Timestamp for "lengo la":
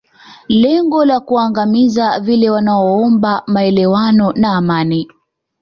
0.47-1.19